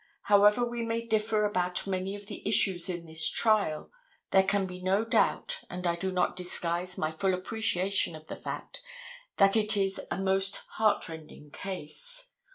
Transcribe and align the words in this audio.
However 0.23 0.65
we 0.65 0.81
may 0.81 1.05
differ 1.05 1.45
about 1.45 1.85
many 1.85 2.15
of 2.15 2.25
the 2.25 2.41
issues 2.49 2.89
in 2.89 3.05
this 3.05 3.29
trial, 3.29 3.91
there 4.31 4.41
can 4.41 4.65
be 4.65 4.81
no 4.81 5.05
doubt, 5.05 5.59
and 5.69 5.85
I 5.85 5.95
do 5.95 6.11
not 6.11 6.35
disguise 6.35 6.97
my 6.97 7.11
full 7.11 7.35
appreciation 7.35 8.15
of 8.15 8.25
the 8.25 8.35
fact, 8.35 8.81
that 9.37 9.55
it 9.55 9.77
is 9.77 10.01
a 10.09 10.17
most 10.17 10.55
heartrending 10.69 11.51
case. 11.51 12.31